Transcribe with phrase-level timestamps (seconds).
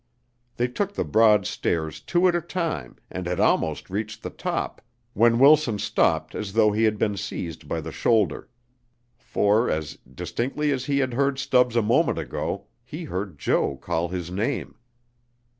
[0.57, 4.81] They took the broad stairs two at a time, and had almost reached the top
[5.13, 8.49] when Wilson stopped as though he had been seized by the shoulder.
[9.19, 14.07] For, as distinctly as he had heard Stubbs a moment ago, he heard Jo call
[14.07, 14.73] his name.